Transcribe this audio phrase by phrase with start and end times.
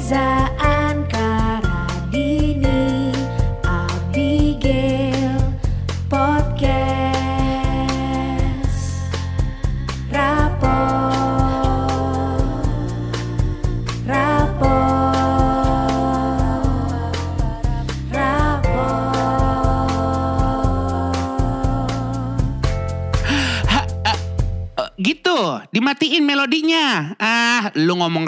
[0.00, 0.39] as I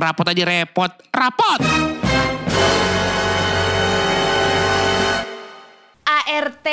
[0.02, 0.90] rapot aja repot.
[1.14, 1.60] Rapot!
[6.02, 6.68] ART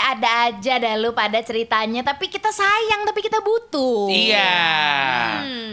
[0.00, 4.08] ada aja dah lu pada ceritanya tapi kita sayang tapi kita butuh.
[4.08, 4.56] Iya.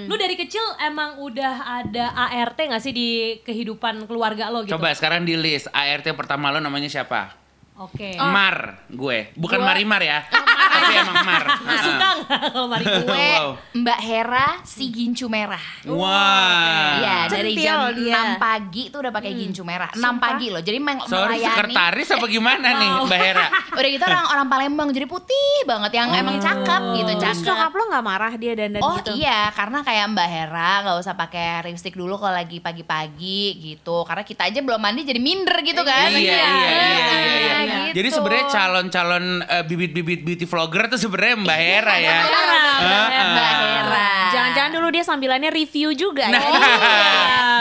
[0.03, 4.75] Lu dari kecil emang udah ada ART gak sih di kehidupan keluarga lo gitu?
[4.75, 7.46] Coba sekarang di list ART pertama lo namanya siapa?
[7.77, 8.17] Oke.
[8.17, 9.29] Mar, gue.
[9.33, 10.25] Bukan Gua- Marimar ya.
[10.67, 11.43] Tapi emang Mar.
[11.57, 13.49] Nggak suka nggak kalau mari Gue Wow.
[13.75, 15.61] Mbak Hera si gincu merah.
[15.85, 16.97] Wah.
[16.97, 18.13] Iya, dari Centil jam dia.
[18.33, 19.89] 6 pagi tuh udah pakai gincu merah.
[19.91, 20.57] 6 pagi loh.
[20.59, 21.53] Jadi meng- Sorry, melayani.
[21.53, 23.47] sekretaris apa gimana nih Mbak Hera?
[23.71, 27.45] Udah gitu orang orang Palembang jadi putih banget yang emang cakep gitu, Terus cakep.
[27.47, 29.11] nyokap lo gak marah dia dandan Oh gitu?
[29.13, 34.01] iya, karena kayak Mbak Hera nggak usah pakai lipstick dulu kalau lagi pagi-pagi gitu.
[34.03, 36.09] Karena kita aja belum mandi jadi minder gitu kan.
[36.09, 37.66] Iya, iya, iya, iya, iya.
[37.67, 37.95] Gitu.
[37.95, 42.19] Jadi sebenarnya calon-calon eh, bibit-bibit beauty vlogger tuh sebenarnya Mbak Hera ya.
[42.23, 44.07] Mbak Hera.
[44.27, 46.39] Jangan-jangan dulu dia sambilannya review juga Nah.
[46.39, 46.51] ya?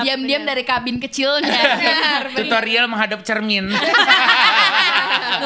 [0.03, 1.57] Diam-diam dari kabin kecilnya.
[2.37, 3.71] Tutorial menghadap cermin.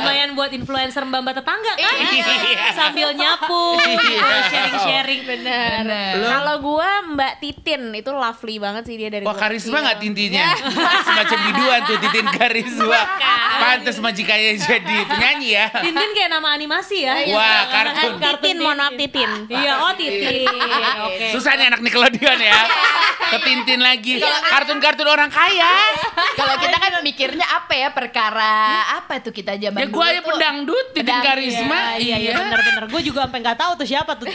[0.00, 1.94] Lumayan buat influencer mbak-mbak tetangga kan?
[2.00, 2.26] Iya.
[2.72, 4.28] Sambil nyapu, Iya.
[4.48, 5.20] sharing-sharing.
[5.22, 5.84] Bener.
[6.16, 10.56] Lo- Kalau gua Mbak Titin itu lovely banget sih dia dari Wah karisma nggak tintinya?
[11.02, 13.00] Semacam biduan tuh titin karisma.
[13.60, 15.66] Pantes majikanya jadi penyanyi ya.
[15.70, 17.14] Tintin kayak nama animasi ya.
[17.30, 18.12] Wah kartun.
[18.20, 19.30] Titin, mohon maaf Titin.
[19.46, 20.48] Iya, oh Titin.
[21.04, 21.26] Oke.
[21.30, 22.60] Susah nih anak Nickelodeon ya.
[23.30, 24.18] Ketintin lagi.
[24.22, 25.72] Kartun-kartun orang kaya.
[26.34, 30.20] Kalau kita kan mikirnya apa ya perkara apa tuh kita zaman Ya dulu gue aja
[30.22, 31.80] pedangdut, titin Pedang, karisma.
[31.96, 32.84] Iya, iya bener-bener.
[32.90, 34.26] Gue juga sampai nggak tahu tuh siapa tuh.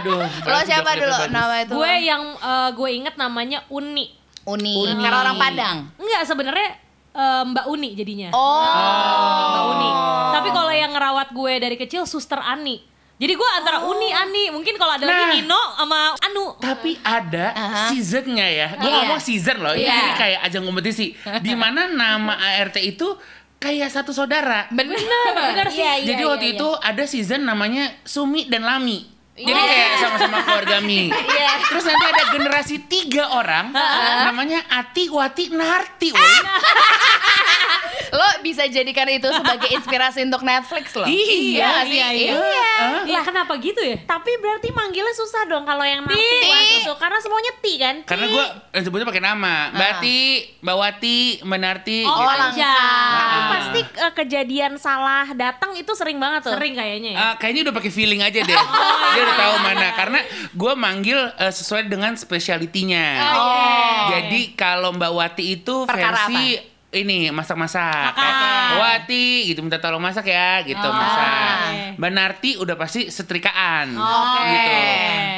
[0.00, 0.20] Aduh.
[0.24, 1.72] Lo siapa dulu nama itu?
[1.72, 4.12] gue yang eh, gue inget namanya Uni.
[4.48, 4.76] Uni.
[4.98, 5.76] Karena orang Padang.
[5.96, 6.68] Enggak sebenarnya
[7.14, 8.28] eh, Mbak Uni jadinya.
[8.34, 9.48] Oh.
[9.52, 9.90] Mbak Uni.
[10.32, 12.91] Tapi kalau yang ngerawat gue dari kecil Suster Ani.
[13.12, 14.50] Jadi gue antara Uni, Ani.
[14.50, 15.14] Mungkin kalau ada Nah.
[15.14, 16.58] lagi Nino sama Anu.
[16.58, 17.82] Tapi ada Aha.
[17.88, 18.68] seasonnya ya.
[18.74, 18.96] Gue Iya.
[18.98, 19.72] ngomong season loh.
[19.72, 19.94] Ini, Iya.
[19.96, 21.06] ini kayak ajang kompetisi.
[21.38, 23.14] Di mana nama ART itu
[23.56, 24.66] kayak satu saudara.
[24.68, 24.98] Bener.
[25.54, 25.78] Bener sih.
[25.78, 26.54] Iya, iya, Jadi iya, waktu iya.
[26.56, 29.06] itu ada season namanya Sumi dan Lami.
[29.32, 31.08] Jadi kayak sama-sama keluarga Mi.
[31.72, 33.72] Terus nanti ada generasi tiga orang,
[34.22, 36.12] namanya Ati, Wati, Narti.
[36.14, 36.36] woy.
[38.12, 41.08] Lo bisa jadikan itu sebagai inspirasi untuk Netflix loh.
[41.08, 41.96] Iya, sih?
[41.96, 42.32] iya, iya.
[43.22, 44.02] Iya kenapa gitu ya?
[44.02, 48.02] Tapi berarti manggilnya susah dong kalau yang nanti itu karena semuanya ti kan?
[48.02, 48.44] Karena gue
[48.82, 49.70] sebutnya pakai nama.
[49.70, 50.00] Mbak Ah.
[50.58, 51.98] Mbak Wati, Mbak Narti.
[52.02, 52.66] Oh, gitu.
[53.14, 53.46] Tapi Ah.
[53.54, 56.58] pasti eh, kejadian salah datang itu sering banget tuh.
[56.58, 57.18] Sering kayaknya ya.
[57.22, 58.58] Ah, kayaknya udah pakai feeling aja deh.
[59.14, 59.88] Dia udah tahu mana.
[59.94, 60.18] Karena
[60.50, 63.06] gue manggil eh, sesuai dengan spesialitinya.
[63.38, 64.02] Oh.
[64.10, 68.12] Jadi kalau Mbak Wati itu Perkara versi ini masak-masak.
[68.12, 68.40] Kayak,
[68.72, 71.56] Wati gitu minta tolong masak ya gitu Oh, masak.
[71.58, 71.80] oke.
[71.94, 74.44] Mbak Narti udah pasti setrikaan Oke.
[74.46, 74.72] gitu.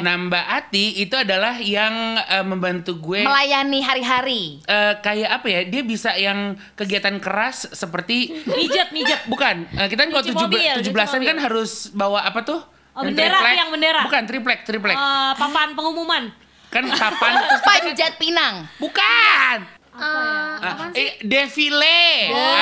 [0.03, 4.43] Nah Mbak Ati itu adalah yang eh, membantu gue Melayani hari-hari.
[4.60, 5.60] eh, kayak apa ya?
[5.64, 6.38] Dia bisa yang
[6.75, 9.22] kegiatan keras seperti Mijet, mijet.
[9.25, 12.60] Bukan, eh, kita kan kalau tujuh belasan kan harus bawa apa tuh?
[12.94, 13.54] Oh, Yang bendera, triplek.
[13.54, 14.00] tiang bendera.
[14.04, 14.97] Bukan triplek, triplek.
[14.97, 16.25] Eh, papan pengumuman.
[16.66, 17.32] kan papan
[17.66, 18.66] Panjat pinang.
[18.78, 19.84] Bukan.
[19.94, 22.28] Ah, Ah, eh, defile.
[22.28, 22.55] Oh,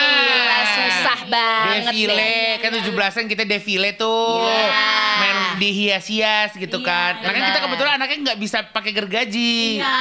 [0.00, 2.50] gila, susah banget Defile, deh.
[2.58, 4.42] kan tujuh belasan kita defile tuh.
[4.42, 4.82] Iya.
[5.16, 7.12] Main dihias-hias gitu Iya, kan.
[7.20, 9.78] Nah kan kita kebetulan anaknya nggak bisa pakai gergaji.
[9.78, 9.98] Iya.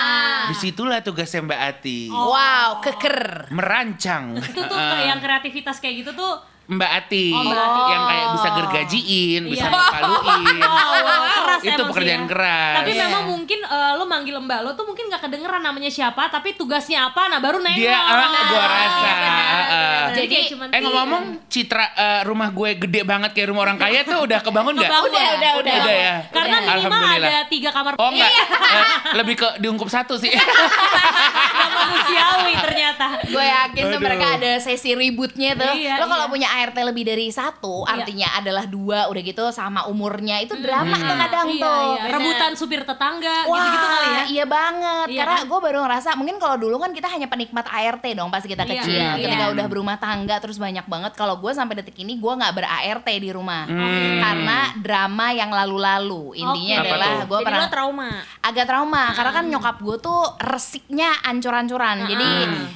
[0.47, 1.99] Di situlah tugasnya Mbak Ati.
[2.07, 2.31] Oh.
[2.31, 3.51] Wow, keker.
[3.51, 4.39] Merancang.
[4.39, 4.89] Itu tuh Ah.
[4.91, 6.33] kayak yang kreativitas kayak gitu tuh
[6.69, 7.81] Mbak Ati, Oh, Mbak Ati.
[7.89, 9.73] yang kayak bisa gergajiin, bisa Iya.
[9.73, 10.59] ngepaluin.
[11.39, 12.29] keras Itu pekerjaan ya.
[12.29, 12.75] keras.
[12.77, 13.01] Tapi Iya.
[13.03, 17.09] memang mungkin eh, lo manggil mbak lo tuh mungkin nggak kedengeran namanya siapa, tapi tugasnya
[17.09, 17.73] apa, nah baru nengok.
[17.75, 19.09] Dia, ah, gua rasa.
[19.09, 20.03] ah, ah.
[20.09, 23.77] Jadi Jadi, kayak cuman Eh ngomong-ngomong, citra eh, rumah gue gede banget kayak rumah orang
[23.77, 24.89] kaya tuh udah kebangun nggak?
[24.89, 25.09] Kebangun.
[25.09, 25.73] Udah, udah, udah.
[25.79, 26.15] Udah ya.
[26.29, 30.29] Karena minimal ada tiga kamar Oh enggak, Iya, Eh, lebih ke diungkup satu sih.
[31.49, 33.05] nggak manusiawi ternyata.
[33.25, 34.01] Gue yakin tuh Aduh.
[34.01, 35.73] mereka ada sesi ributnya tuh.
[35.73, 36.31] Iya, Lo kalau iya.
[36.31, 37.91] punya ART lebih dari satu, Iya.
[37.95, 41.87] artinya adalah dua, udah gitu sama umurnya itu drama tuh kadang Iya, tuh.
[41.95, 42.03] iya.
[42.09, 44.23] Rebutan supir tetangga Wah, gitu-gitu kali ya.
[44.27, 45.07] iya banget.
[45.07, 45.47] Iya Karena kan?
[45.47, 48.71] gue baru ngerasa, mungkin kalau dulu kan kita hanya penikmat ART dong pas kita Iya,
[48.75, 48.99] kecil.
[48.99, 49.11] iya.
[49.17, 49.53] Ketika Iya.
[49.53, 51.11] udah berumah tangga terus banyak banget.
[51.13, 53.63] Kalau gue sampai detik ini gue nggak ber ART di rumah.
[53.63, 54.19] Hmm.
[54.19, 56.35] Karena drama yang lalu-lalu.
[56.35, 56.81] Intinya Oke.
[56.81, 58.09] Apa adalah gue Jadi pernah lo trauma.
[58.41, 61.97] agak trauma karena kan nyokap gue tuh resiknya ancur-ancuran.
[62.05, 62.29] Jadi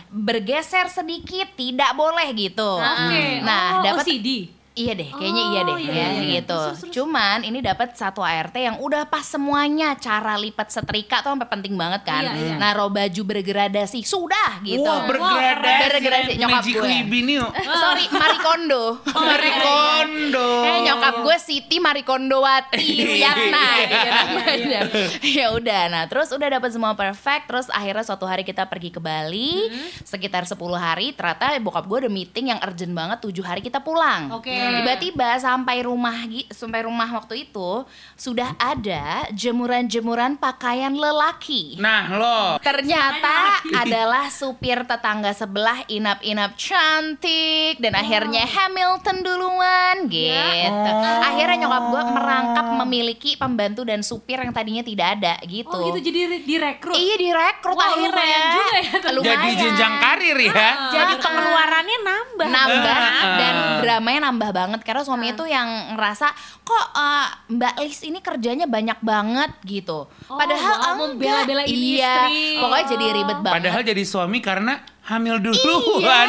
[0.10, 2.72] bergeser sedikit tidak boleh gitu.
[2.76, 3.42] Oke.
[3.42, 4.30] Nah, dapat OCD.
[4.74, 6.32] Iya deh, kayaknya iya Oh, deh iya, ya iya.
[6.42, 6.60] gitu.
[6.98, 11.78] Cuman ini dapat satu ART yang udah pas semuanya cara lipat setrika tuh sampai penting
[11.78, 12.26] banget kan.
[12.26, 12.56] Iya, iya.
[12.58, 14.82] Naruh baju bergradasi sudah gitu.
[14.82, 15.82] Wah, bergradasi.
[15.94, 16.90] Bergradasi, nyokap Magic gue.
[16.90, 17.22] Nih.
[17.38, 17.52] yuk.
[17.86, 18.84] Sorry, Marie Kondo.
[19.30, 20.50] Marie Kondo.
[20.66, 24.80] Eh nyokap gue Siti Marikondowati Wiyatna gitu namanya.
[25.22, 28.98] Ya udah, nah terus udah dapat semua perfect, terus akhirnya suatu hari kita pergi ke
[28.98, 29.70] Bali,
[30.02, 34.34] sekitar 10 hari, ternyata bokap gue ada meeting yang urgent banget, tujuh hari kita pulang.
[34.34, 34.63] Oke.
[34.64, 36.16] Tiba-tiba sampai rumah
[36.50, 37.84] sampai rumah waktu itu
[38.14, 41.76] sudah ada jemuran-jemuran pakaian lelaki.
[41.78, 42.40] Nah lo.
[42.60, 50.92] Ternyata adalah supir tetangga sebelah inap-inap cantik dan akhirnya Hamilton duluan gitu.
[51.24, 55.72] Akhirnya nyokap gue merangkap memiliki pembantu dan supir yang tadinya tidak ada gitu.
[55.72, 56.96] Oh gitu jadi re- direkrut.
[56.96, 58.12] Iya direkrut Wah, akhirnya.
[58.14, 58.94] lumayan juga ya.
[59.24, 60.70] Jadi jenjang karir ya.
[60.92, 62.48] Jadi pengeluarannya nambah.
[62.50, 63.38] nambah Ah.
[63.40, 66.30] dan dramanya nambah banget karena suaminya tuh yang ngerasa
[66.62, 67.28] kok eh,
[67.58, 70.06] Mbak Lis ini kerjanya banyak banget gitu.
[70.06, 71.44] Oh, Padahal mau enggak.
[71.44, 72.62] membela-belain iya, istri.
[72.62, 73.56] pokoknya jadi ribet banget.
[73.58, 74.74] Padahal jadi suami karena
[75.04, 76.28] hamil duluan.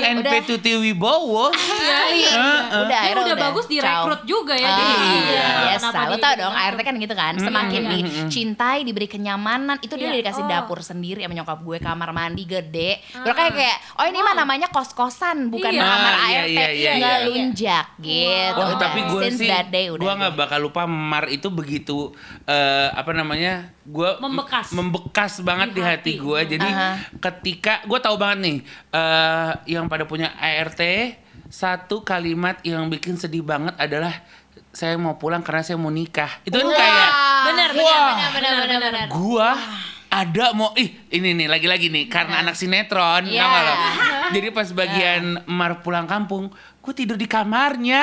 [0.00, 0.42] Iya, NP udah.
[0.44, 1.48] Tuti Wibowo.
[1.48, 2.20] Asli.
[2.22, 2.60] Heeh.
[2.76, 4.66] Udah, Ya akhirnya udah bagus direkrut juga ya.
[4.66, 4.94] Ah, jadi.
[5.24, 5.98] iya, biasa.
[6.04, 7.32] Lo di- tau dong, ART kan gitu kan.
[7.36, 7.92] Semakin Iya.
[7.94, 10.20] dicintai, diberi kenyamanan, itu dia Iya.
[10.20, 10.50] dikasih Oh.
[10.50, 13.00] dapur sendiri sama nyokap gue, kamar mandi gede.
[13.14, 15.80] Baru kayak kayak, oh ini mah namanya kos-kosan, bukan Iya.
[15.80, 16.50] kamar Ah, iya, ART.
[16.50, 17.26] iya, iya, Nggak iya.
[17.26, 18.58] lunjak gitu.
[18.58, 19.62] Wah Udah, tapi gue sih, udah
[19.96, 20.38] gue nggak deh.
[20.38, 22.12] bakal lupa Mar itu begitu
[22.44, 24.70] eh, apa namanya, gue Membekas.
[24.70, 26.40] membekas banget di, hati, gue.
[26.46, 27.16] Jadi Aha.
[27.70, 28.56] Ketika gue tahu banget nih,
[28.90, 30.82] eh, yang pada punya ART
[31.50, 34.14] satu kalimat yang bikin sedih banget adalah
[34.70, 36.30] saya mau pulang karena saya mau nikah.
[36.42, 38.14] Itu kan kayak Benar, benar, Wah.
[38.34, 39.50] benar, benar, benar, gua
[40.10, 43.38] ada mau ih ini nih lagi-lagi nih karena anak sinetron Iya.
[43.40, 43.74] tau gak lo?
[44.30, 46.50] Jadi pas bagian Mar pulang kampung,
[46.82, 48.02] gue tidur di kamarnya.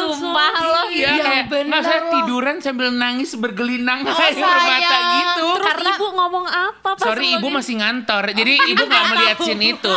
[0.00, 0.82] Sumpah lo.
[0.90, 2.12] Iya Iya, kayak bener nggak saya loh.
[2.14, 5.46] tiduran sambil nangis bergelinang Oh, air mata gitu.
[5.50, 9.64] Terus Karena- ibu ngomong apa pas Sorry ibu masih ngantor, jadi ibu nggak melihat scene
[9.70, 9.92] itu.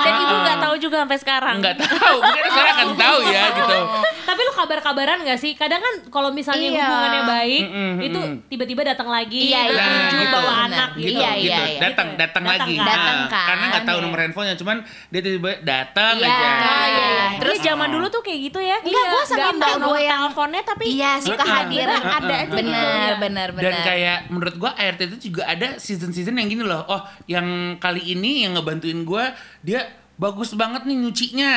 [0.00, 0.42] Dan ibu Heeh.
[0.42, 1.56] nggak tahu juga sampai sekarang.
[1.58, 3.78] Nggak tahu, mungkin sekarang akan tahu ya gitu.
[4.22, 5.52] Tapi lu kabar-kabaran gak sih?
[5.52, 6.78] Kadang kan kalau misalnya Iya.
[6.80, 8.46] hubungannya baik, Mm-mm, itu mm-mm.
[8.46, 10.30] tiba-tiba datang lagi, Iya, iya, gitu.
[10.30, 11.44] bawa anak gitu, Iya, gitu.
[11.44, 11.80] iya, iya.
[11.80, 12.20] datang Gitu.
[12.20, 12.86] datang Datang lagi kan?
[12.86, 14.04] Datang Nah, kan, karena nggak tahu iya.
[14.06, 14.76] nomor handphonenya cuman
[15.08, 17.26] dia tiba-tiba datang Iya, aja iya, iya.
[17.40, 18.80] Terus zaman dulu tuh kayak gitu ya.
[18.80, 21.86] Enggak, gue sama gue nomor yang teleponnya tapi Iya, suka hadir.
[21.90, 22.56] Ada aja gitu.
[22.56, 23.62] Benar, benar, benar.
[23.66, 28.14] dan kayak menurut gua ART itu juga ada season-season yang gini loh oh yang kali
[28.14, 29.84] ini yang ngebantuin gua dia
[30.20, 31.54] bagus banget nih nyucinya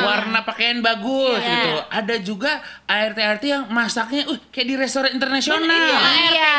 [0.00, 1.52] warna pakaian bagus Iya.
[1.52, 2.52] gitu ada juga
[2.82, 6.56] ART-ART yang masaknya uh kayak di restoran internasional Iya.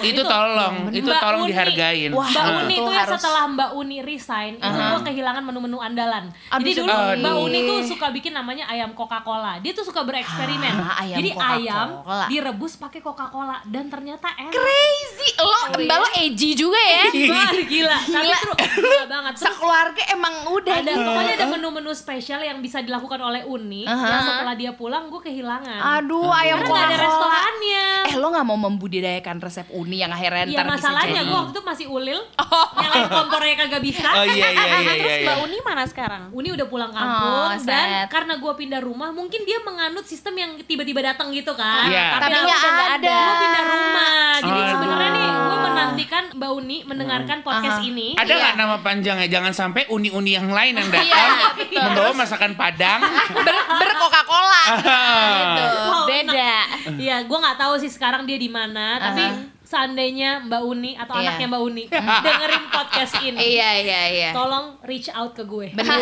[0.00, 1.50] itu tolong itu Mbak tolong Uni.
[1.50, 2.44] dihargain Wah, Mbak.
[2.58, 6.24] Uni Itu ya harus- setelah Mbak Uni resign, itu gue kehilangan menu-menu andalan.
[6.48, 7.44] Abis Jadi dulu itu- Mbak Aduh.
[7.44, 9.52] Uni tuh suka bikin namanya ayam Coca-Cola.
[9.58, 10.74] Dia tuh suka bereksperimen.
[10.74, 11.54] Ah, ayam Jadi Coca-Cola.
[11.56, 11.88] ayam
[12.26, 14.50] direbus pakai Coca-Cola dan ternyata enak.
[14.50, 15.28] Crazy.
[15.38, 17.04] Lo, mbak lo edgy juga ya.
[17.28, 17.96] Wah, gila.
[18.00, 18.38] Tapi Gila.
[18.48, 19.32] terus gila banget.
[19.34, 24.06] Terus Sekeluarga emang udah ada pokoknya ada menu-menu spesial yang bisa dilakukan oleh Uni Aha.
[24.06, 25.80] yang setelah dia pulang gue kehilangan.
[25.98, 27.86] Aduh, ayam Karena nggak ada restorannya.
[28.04, 31.52] Eh lo gak mau membudidayakan resep uni yang akhirnya Iya ntar bisa masalahnya gue waktu
[31.52, 32.20] itu masih ulil,
[32.78, 34.08] nyalain kompornya kagak bisa.
[34.10, 35.44] oh iya iya iya Terus iya, Mbak iya.
[35.44, 36.22] Uni mana sekarang?
[36.30, 40.50] Uni udah pulang kampung Oh, dan karena gue pindah rumah mungkin dia menganut sistem yang
[40.62, 41.86] tiba-tiba datang gitu kan.
[41.86, 42.16] Iya.
[42.16, 43.16] Tapi aku nggak udah nggak ada.
[43.18, 44.16] Gue pindah rumah.
[44.38, 44.70] Jadi Aduh.
[44.72, 47.86] sebenarnya nih gue menantikan Mbak Uni mendengarkan podcast Aha.
[47.86, 48.08] ini.
[48.14, 48.38] ada Iya.
[48.38, 53.00] nggak nama panjangnya jangan sampai uni-uni yang lain yang datang Iya, membawa masakan padang
[53.36, 54.64] ber, ber Coca-Cola.
[54.72, 55.64] gitu.
[55.84, 56.54] Wow, Beda.
[56.94, 58.96] Iya, gue nggak tahu sih sekarang dia di mana.
[58.96, 59.22] Tapi
[59.60, 61.28] seandainya Mbak Uni atau Iya.
[61.28, 61.84] anaknya Mbak Uni
[62.24, 64.30] dengerin podcast ini, Iya, iya, iya.
[64.32, 65.68] tolong reach out ke gue.
[65.70, 65.98] Bener.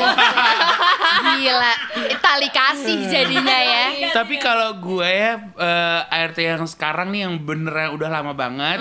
[1.34, 1.72] Gila.
[2.16, 3.84] Tali kasih jadinya ya.
[4.12, 8.78] Tapi kalau gue ya eh, ART yang sekarang nih yang beneran udah lama banget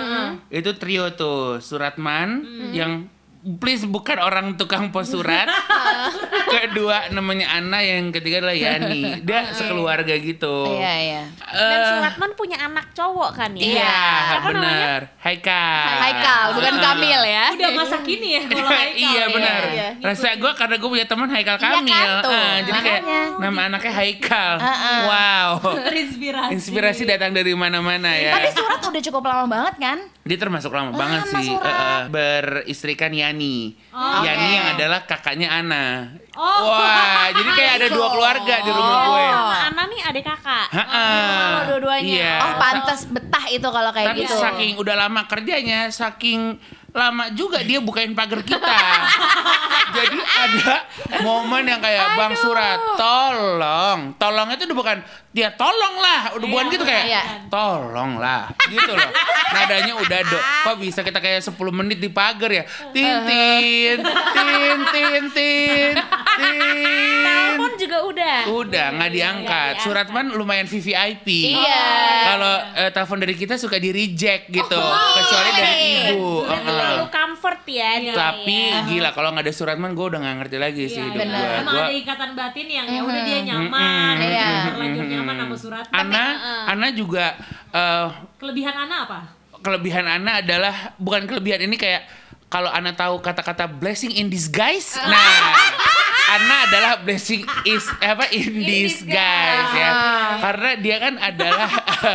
[0.48, 3.10] itu trio tuh Suratman yang
[3.54, 5.46] please bukan orang tukang pos surat.
[6.56, 9.22] Kedua namanya Ana yang ketiga adalah Yani.
[9.22, 10.66] Dia sekeluarga gitu.
[10.72, 11.22] Iya, iya.
[11.46, 13.62] Dan Eh, Suratman punya anak cowok kan ya?
[13.62, 14.50] Iya, Siapa namanya?
[14.50, 15.00] bener.
[15.18, 15.86] Haikal.
[15.96, 16.84] Haikal, bukan Heeh.
[16.84, 17.46] Kamil ya.
[17.56, 18.98] Udah masa kini ya kalau Haikal.
[18.98, 19.24] iya ya.
[19.28, 19.60] benar.
[19.68, 19.88] iya.
[20.00, 22.10] Rasa gue karena gue punya teman Haikal Iya kan, Kamil.
[22.20, 22.30] tuh.
[22.32, 23.22] Eh, jadi kayak Makanya.
[23.40, 24.52] nama anaknya Haikal.
[24.58, 24.98] Heeh.
[25.06, 25.50] Wow.
[25.84, 26.50] Terinspirasi.
[26.52, 28.32] Inspirasi datang dari mana-mana ya.
[28.32, 29.98] Tapi surat udah cukup lama banget kan?
[30.22, 31.46] Dia termasuk lama Lama banget sih.
[31.48, 31.64] Surat.
[31.64, 33.35] Eh, eh, beristrikan Yani.
[33.92, 34.56] Oh, Yani oke.
[34.56, 36.14] yang adalah kakaknya Ana.
[36.36, 36.68] Oh.
[36.72, 39.24] Wah, jadi kayak ada dua keluarga di rumah gue.
[39.24, 39.52] Oh.
[39.56, 40.66] Sama Ana nih adik kakak.
[40.72, 41.04] Ha-ha.
[41.04, 42.14] Oh, dua-duanya.
[42.16, 42.34] Iya.
[42.40, 44.36] Oh, pantas betah itu kalau kayak Tapi gitu.
[44.36, 46.56] saking udah lama kerjanya, saking
[46.96, 48.72] lama juga dia bukain pagar kita.
[49.96, 50.82] Jadi ada
[51.20, 54.98] momen yang kayak Bang Surat, tolong, tolong itu udah bukan
[55.30, 57.22] dia tolong lah, udah bukan gitu kayak Iya.
[57.46, 59.10] tolong lah, gitu loh.
[59.46, 62.64] Nadanya udah do, kok bisa kita kayak 10 menit di pagar ya?
[62.90, 63.96] Tin tin
[64.32, 65.92] tin tin tin tin.
[67.22, 68.36] Telepon juga udah.
[68.50, 69.74] Udah nggak diangkat.
[69.80, 71.26] Suratman lumayan VVIP.
[71.54, 71.84] Iya.
[72.26, 74.80] Kalau eh, telepon dari kita suka di reject gitu,
[75.14, 75.76] kecuali dari
[76.10, 76.28] ibu.
[76.42, 76.85] Berarti Heeh.
[76.88, 77.90] Perlu comfort ya.
[77.96, 78.80] dia Tapi ya.
[78.84, 81.40] gila kalau nggak ada Suratman gue udah nggak ngerti lagi sih Iya, hidup bener.
[81.40, 81.56] gue.
[81.58, 84.28] Emang Gua- ada ikatan batin yang ya udah dia nyaman, Mm-mm.
[84.28, 84.48] Iya.
[84.66, 85.84] terlanjur nyaman sama surat.
[85.88, 86.24] Ana,
[86.66, 87.26] Ana juga
[87.70, 89.20] eh, Kelebihan Ana apa?
[89.56, 92.06] kelebihan Ana adalah bukan kelebihan ini kayak
[92.46, 95.58] kalau Ana tahu kata-kata blessing in disguise, nah
[96.28, 99.90] Ana adalah blessing is apa in disguise ya,
[100.40, 101.66] karena dia kan adalah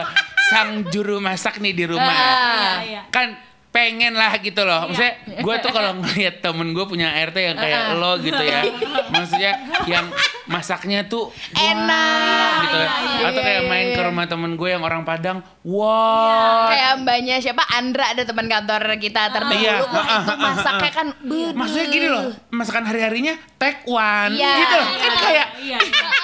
[0.50, 3.02] sang juru masak nih di rumah, Iya, iya.
[3.08, 3.36] kan
[3.72, 7.96] pengen lah gitu loh, maksudnya gue tuh kalau ngeliat temen gue punya ART yang kayak
[7.96, 8.68] lo gitu ya,
[9.16, 9.54] maksudnya
[9.88, 10.12] yang
[10.44, 12.52] masaknya tuh Enak.
[12.62, 12.78] gitu,
[13.16, 13.96] Iya, atau kayak iya, main iya.
[13.96, 18.82] ke rumah temen gue yang orang Padang, wow, Kayak mbaknya siapa Andra ada teman kantor
[19.00, 19.76] kita terdahulu Iya.
[19.88, 21.54] Wah itu masaknya kan bener.
[21.56, 24.52] Maksudnya gini loh, masakan hari-harinya take one Iya.
[24.58, 24.88] gitu loh.
[24.92, 25.78] Kan kayak Iya.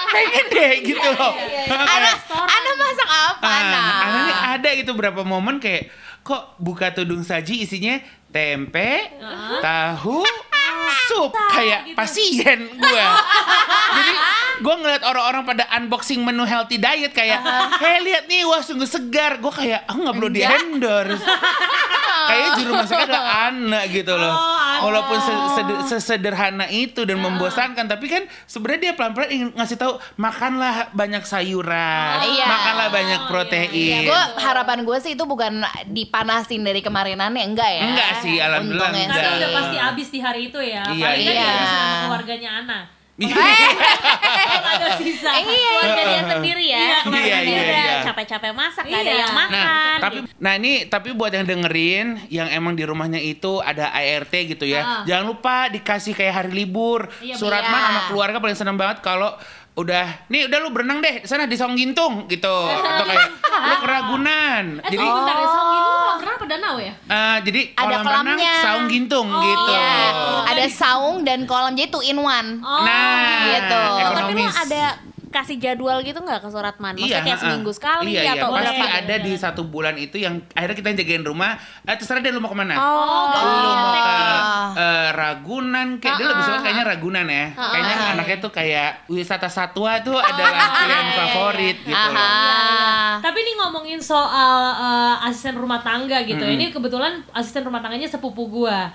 [0.08, 1.32] pengen deh gitu loh.
[1.72, 3.80] Ana, Ana masak apa Ana?
[4.04, 4.20] Ana
[4.52, 5.88] ada gitu berapa momen kayak
[6.28, 7.96] kok buka tudung saji isinya
[8.28, 9.08] tempe,
[9.64, 10.20] tahu,
[11.08, 13.08] sup kayak pasien gua.
[13.96, 14.12] Jadi
[14.60, 17.40] gua ngeliat orang-orang pada unboxing menu healthy diet kayak,
[17.80, 19.40] heh lihat nih wah sungguh segar.
[19.40, 21.24] Gua kayak aku nggak perlu di endorse.
[22.28, 24.34] Kayak juru masaknya adalah Ana gitu loh.
[24.36, 24.67] Ana.
[24.80, 29.92] Walaupun se- seder- sesederhana itu dan membosankan, tapi kan sebenarnya dia pelan-pelan ingin ngasih tahu
[30.14, 32.44] makanlah banyak sayuran, Iya.
[32.44, 34.04] makanlah banyak protein.
[34.04, 37.82] Gue harapan gue sih itu bukan dipanasin dari kemarinannya enggak ya?
[37.84, 39.24] Enggak sih, alhamdulillah Untungnya enggak.
[39.24, 39.36] Sih.
[39.36, 40.82] udah pasti habis di hari itu ya.
[40.86, 41.52] Iya, Paling kan iya.
[41.64, 42.80] sama keluarganya Ana.
[43.18, 43.34] Iya.
[44.68, 45.30] Ada sisa.
[45.34, 45.70] Iya.
[45.74, 46.78] keluarga dia sendiri ya.
[46.78, 47.87] Iya, iya, iya, iya.
[48.18, 49.20] Capek-capek masak, gak ada Iya.
[49.20, 49.62] yang makan.
[49.62, 54.32] Nah, tapi nah ini tapi buat yang dengerin yang emang di rumahnya itu ada ART
[54.32, 54.82] gitu ya.
[54.82, 55.02] Ah.
[55.04, 57.06] Jangan lupa dikasih kayak hari libur.
[57.20, 57.86] Iya, Suratman iya.
[57.88, 59.30] sama keluarga paling seneng banget kalau
[59.74, 63.86] udah nih udah lu berenang deh sana di Song Gintung gitu atau kayak lu ke
[63.86, 64.64] Ragunan.
[64.82, 66.92] Eh, Jadi tapi bentar Song itu kolam renang apa danau ya?
[66.98, 68.54] eh, jadi Ada kolam renang kolamnya.
[68.58, 69.70] Saung Gintung gitu.
[69.70, 69.94] Iya.
[70.50, 72.58] Ada saung dan kolam jadi two in one.
[72.58, 73.78] Oh, Nah, gitu.
[73.78, 74.54] Oh, tapi lu ekonomis.
[74.58, 74.84] ada
[75.28, 76.94] kasih jadwal gitu nggak ke Suratman?
[76.94, 77.44] Maksudnya kayak ha-ha.
[77.46, 78.56] seminggu sekali iya, atau iya.
[78.58, 78.98] pasti berapa?
[78.98, 82.38] ada di satu bulan itu yang akhirnya kita yang jagain rumah eh, terserah deh lu
[82.38, 84.02] mau ke mana Oh, lu mau ke
[84.76, 88.12] eh, Ragunan kayak dia lebih suka kayaknya Ragunan ya kayaknya Ah.
[88.12, 93.18] anaknya tuh kayak wisata satwa tuh adalah pilihan favorit gitu loh Aha.
[93.18, 96.40] Tapi nih ngomongin soal eh, asisten rumah tangga gitu.
[96.40, 98.94] Ini kebetulan asisten rumah tangganya sepupu gua.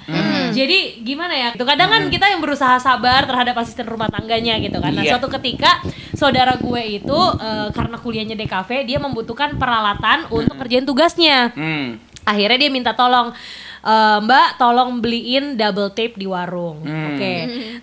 [0.49, 1.49] Jadi gimana ya?
[1.51, 4.91] Itu kadang kan kita yang berusaha sabar terhadap asisten rumah tangganya gitu kan.
[4.91, 5.15] Nah, Iya.
[5.15, 5.83] suatu ketika
[6.23, 11.51] saudara gue itu eh, karena kuliahnya DKV, dia membutuhkan peralatan untuk kerjain tugasnya.
[11.51, 11.99] Hmm.
[12.23, 13.35] Akhirnya dia minta tolong
[13.83, 16.79] "Eh, Mbak, tolong beliin double tape di warung.
[16.87, 17.19] Hmm.
[17.19, 17.33] Oke.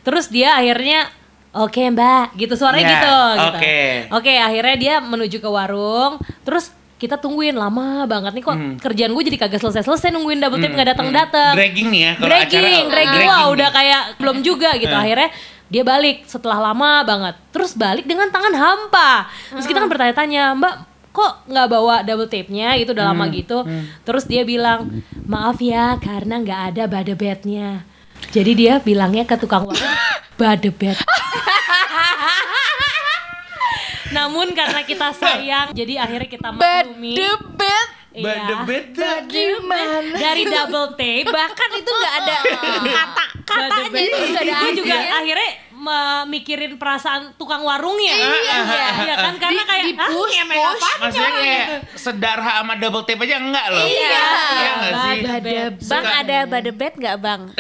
[0.00, 1.12] Terus dia akhirnya
[1.50, 3.49] Oke mbak, gitu suaranya Ya, gitu, gitu.
[3.59, 3.78] oke.
[4.23, 6.23] Oke, akhirnya dia menuju ke warung.
[6.47, 10.76] Terus kita tungguin lama banget nih kok kerjaan gue jadi kagak selesai-selesai nungguin double tape
[10.78, 11.59] nggak datang-datang.
[11.59, 14.94] dragging nih ya kalau Dragging, acara dragging, dragging wah udah kayak belum juga gitu.
[14.94, 15.02] Eh.
[15.02, 15.28] Akhirnya
[15.70, 17.34] dia balik setelah lama banget.
[17.54, 19.30] Terus balik dengan tangan hampa.
[19.54, 20.74] Terus kita kan bertanya-tanya, Mbak
[21.10, 23.62] kok nggak bawa double tape-nya itu udah lama gitu.
[24.02, 27.86] Terus dia bilang, maaf ya karena nggak ada badebetnya.
[28.34, 29.94] Jadi dia bilangnya ke tukang warung,
[30.38, 30.98] badebet.
[34.16, 37.14] Namun karena kita sayang, jadi akhirnya kita maklumi.
[37.14, 38.26] Bedebet Iya.
[38.26, 40.18] Badebet tuh gimana?
[40.18, 42.36] Dari double tape Bahkan itu nggak ada
[42.98, 45.50] kata katanya itu nggak ada gue juga akhirnya?
[46.28, 48.59] mikirin perasaan tukang warungnya Iya.
[49.00, 49.35] iya kan?
[49.40, 53.40] karena Di- kayak di "Hah, push, push." maksudnya nih?" kayak sedarha sama double tape aja
[53.40, 53.80] enggak loh?
[53.83, 54.25] Iya.
[54.61, 55.19] iya sih.
[55.83, 57.40] Bang ada badebet nggak bang?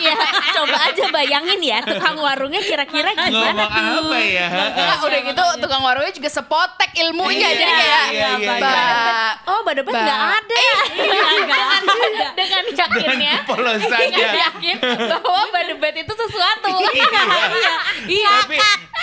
[0.00, 0.16] Ya
[0.56, 4.46] coba aja bayangin ya tukang warungnya kira-kira gimana ngomong apa ya?
[4.72, 9.60] Nah, udah gitu tukang warungnya juga sepotek ilmunya Iya, jadi kayak iya, iya, "Ba- Oh
[9.60, 10.56] badebet Ba- nggak ada.
[10.56, 10.80] Iya,
[11.44, 12.00] nggak ada.
[12.62, 14.76] Dengan yakinnya polosannya dengan yakin
[15.08, 16.72] bahwa badebet itu sesuatu.
[16.94, 17.74] iya
[18.06, 18.56] iya tapi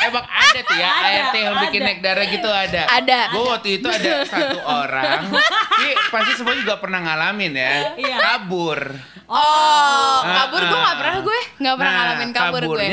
[0.03, 1.87] emang ada tuh ya Ada, ART yang bikin ada.
[1.87, 3.19] naik darah gitu ada Ada.
[3.29, 5.21] gue waktu itu ada satu orang
[5.81, 8.17] ini pasti semua juga pernah ngalamin ya Iya.
[8.19, 8.79] kabur
[9.27, 10.81] Oh, Ah, kabur gue ah.
[10.81, 12.87] nggak pernah gue nggak pernah Nah, ngalamin kabur gue.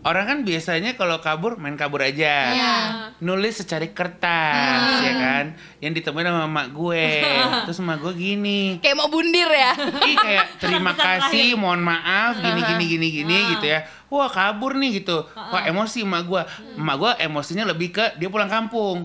[0.00, 2.34] Orang kan biasanya kalau kabur main kabur aja.
[2.48, 2.74] Iya.
[3.18, 5.02] Nulis secari kertas, Hmm.
[5.02, 5.44] ya kan?
[5.78, 7.06] Yang ditemuin sama emak gue.
[7.66, 8.60] Terus emak gue gini.
[8.78, 9.74] Kayak mau bundir ya.
[10.04, 13.82] Ih kayak terima kasih, mohon maaf, gini gini gini gini gitu ya.
[14.08, 15.26] Wah kabur nih gitu.
[15.34, 16.42] Wah emosi emak gue.
[16.74, 19.02] Emak gue emosinya lebih ke dia pulang kampung.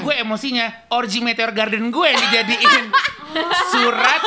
[0.00, 2.84] Gue emosinya Orgy Meteor Garden gue yang dijadiin
[3.68, 4.22] surat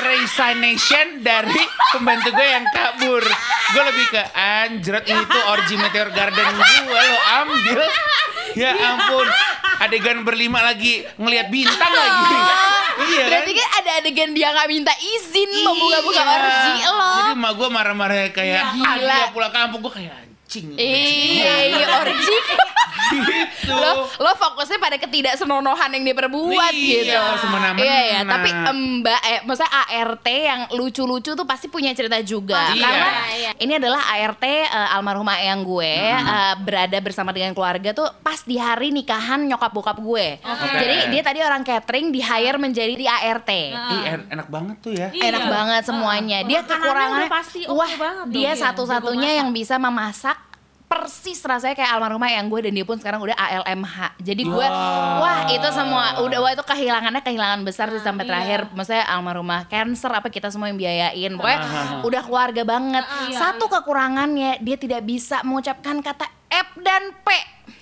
[0.00, 1.58] resignation dari
[1.90, 3.22] pembantu gue yang kabur.
[3.68, 7.80] Gue lebih ke anjret itu Orgy Meteor Garden gue lo ambil.
[8.54, 9.26] Ya ampun.
[9.78, 12.34] Adegan berlima lagi ngelihat bintang lagi.
[13.06, 13.28] iya kan?
[13.30, 16.34] Berarti kan ada adegan dia nggak minta izin membuka-buka Iya.
[16.34, 17.10] orgi lo.
[17.14, 18.88] Jadi emak gue marah-marah kayak Gila.
[18.88, 20.14] ah dia pulang kampung gue kayak
[20.48, 20.72] anjing.
[20.74, 22.36] Iya, iya orgi.
[23.08, 23.72] gitu.
[23.72, 27.20] lo lo fokusnya pada ketidaksenonohan yang diperbuat Iya, gitu.
[27.38, 27.80] semena-mena.
[27.80, 28.48] Iya ya, tapi
[29.00, 32.56] Mbak eh maksudnya ART yang lucu-lucu tuh pasti punya cerita juga.
[32.68, 32.80] Pasti.
[32.80, 33.50] Karena Iya, iya.
[33.60, 38.56] ini adalah ART eh, almarhumah eyang gue eh, berada bersama dengan keluarga tuh pas di
[38.56, 40.40] hari nikahan nyokap bokap gue.
[40.74, 43.50] Jadi dia tadi orang catering di hire menjadi di ART.
[43.52, 45.08] Ih, en- enak banget tuh ya.
[45.12, 45.28] Iya.
[45.28, 46.38] Enak banget semuanya.
[46.42, 47.92] Dia Makanannya kekurangannya udah pasti wah,
[48.28, 50.37] dia Iya, satu-satunya yang bisa memasak
[50.88, 53.96] persis rasanya kayak almarhumah yang gue dan dia pun sekarang udah ALMH.
[54.24, 55.20] Jadi gue Wow.
[55.20, 60.08] wah itu semua udah wah itu kehilangannya kehilangan besar sih sampai terakhir maksudnya almarhumah cancer
[60.08, 61.36] apa kita semua yang biayain.
[61.36, 61.60] Pokoknya
[62.02, 63.04] udah keluarga banget.
[63.36, 67.28] Satu kekurangannya dia tidak bisa mengucapkan kata F dan P.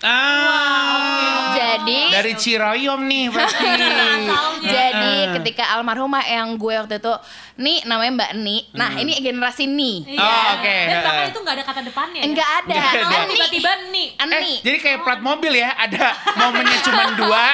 [0.01, 1.53] Ah.
[1.53, 3.65] Jadi Dari Ciroyom nih pasti.
[4.67, 7.15] Jadi ketika almarhumah yang gue waktu itu
[7.57, 9.03] Nih namanya Mbak Ni Nah Hmm.
[9.03, 10.77] ini generasi Ni Oh, oke.
[10.85, 12.19] Dan bahkan itu nggak ada kata depannya.
[12.19, 12.25] ya?
[12.25, 13.17] Enggak ada Nggak ada.
[13.23, 13.33] Ni.
[13.33, 14.09] Tiba-tiba nih.
[14.13, 17.47] Eh, Ni jadi kayak plat mobil ya, ada momennya cuma dua,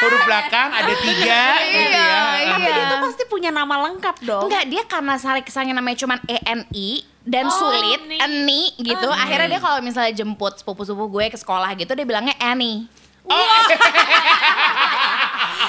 [0.00, 2.10] huruf belakang ada tiga, gitu ya.
[2.40, 4.46] Iya, Tapi dia tuh pasti punya nama lengkap dong.
[4.46, 8.16] Enggak dia karena saling kesannya namanya cuma ENI dan Oh, sulit Ni.
[8.16, 12.86] Eni gitu akhirnya dia kalau misalnya jemput sepupu-sepupu gue ke sekolah gitu dia bilangnya Annie
[13.22, 13.36] Oh,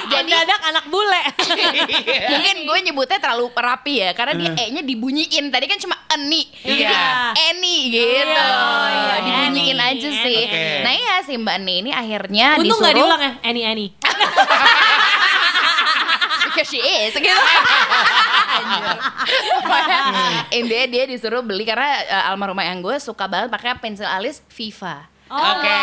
[0.08, 1.22] jadi Mendadak anak bule.
[1.52, 2.30] iya.
[2.32, 6.48] mungkin gue nyebutnya terlalu rapi ya karena dia E nya dibunyiin tadi kan cuma Eni
[6.58, 7.36] jadi Iya.
[7.52, 9.92] Eni gitu iya, dibunyiin Annie.
[9.94, 10.64] aja sih Oke.
[10.80, 13.90] nah iya si Mbak Eni ini akhirnya Untung nggak disuruh diulang ya, Annie Annie.
[16.62, 17.34] Because she is gitu.
[20.62, 25.10] Intinya dia disuruh beli karena uh, almarhumah yang gue suka banget pakai pensil alis Viva.
[25.32, 25.80] Oh, Oke.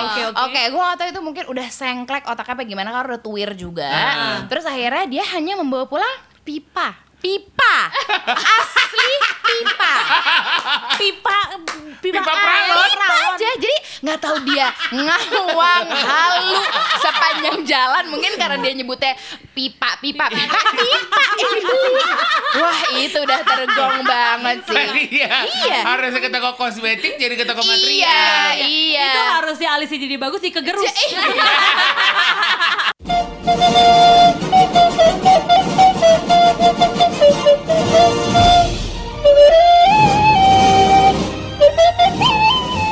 [0.00, 3.50] Oke, Oke, gue gak tau itu mungkin udah sengklek otaknya apa gimana karena udah tuir
[3.58, 3.90] juga.
[4.46, 7.76] Terus akhirnya dia hanya membawa pulang pipa, pipa,
[8.34, 9.12] asli
[9.44, 9.94] pipa,
[10.96, 11.38] Pipa
[12.00, 12.88] Pipa air, pralon.
[12.88, 13.36] pipa aja.
[13.36, 16.58] Jadi nggak tahu dia ngawang halu
[16.96, 18.04] sepanjang jalan.
[18.08, 19.12] Mungkin karena dia nyebutnya
[19.52, 21.94] pipa, pipa, pipa, pipa ini beli.
[22.56, 24.86] Wah itu udah tergong banget sih.
[25.20, 25.28] Iya.
[25.44, 25.78] Iya.
[25.84, 28.48] Harusnya ke toko kosmetik jadi ke toko Iya, material.
[28.64, 29.06] iya.
[29.06, 30.88] Itu harusnya alisnya jadi bagus di kegerus.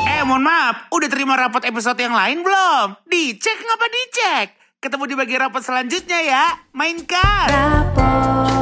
[0.09, 2.99] Eh, mohon maaf, udah terima rapot episode yang lain belum?
[3.07, 4.47] Dicek ngapa dicek?
[4.79, 6.45] Ketemu di bagian rapot selanjutnya ya.
[6.71, 7.47] Mainkan.
[7.51, 8.58] Rapor